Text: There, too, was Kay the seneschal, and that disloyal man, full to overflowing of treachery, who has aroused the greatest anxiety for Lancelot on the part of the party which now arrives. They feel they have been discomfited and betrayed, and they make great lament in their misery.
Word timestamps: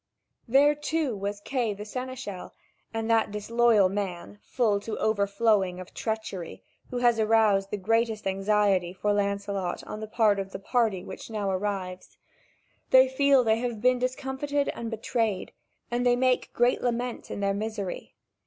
There, 0.47 0.73
too, 0.73 1.15
was 1.15 1.41
Kay 1.41 1.75
the 1.75 1.85
seneschal, 1.85 2.53
and 2.91 3.07
that 3.11 3.29
disloyal 3.29 3.87
man, 3.87 4.39
full 4.41 4.79
to 4.79 4.97
overflowing 4.97 5.79
of 5.79 5.93
treachery, 5.93 6.63
who 6.89 6.97
has 6.97 7.19
aroused 7.19 7.69
the 7.69 7.77
greatest 7.77 8.25
anxiety 8.25 8.93
for 8.93 9.13
Lancelot 9.13 9.83
on 9.83 9.99
the 9.99 10.07
part 10.07 10.39
of 10.39 10.53
the 10.53 10.57
party 10.57 11.03
which 11.03 11.29
now 11.29 11.51
arrives. 11.51 12.17
They 12.89 13.07
feel 13.09 13.43
they 13.43 13.59
have 13.59 13.79
been 13.79 13.99
discomfited 13.99 14.69
and 14.69 14.89
betrayed, 14.89 15.51
and 15.91 16.03
they 16.03 16.15
make 16.15 16.51
great 16.51 16.81
lament 16.81 17.29
in 17.29 17.39
their 17.39 17.53
misery. 17.53 18.15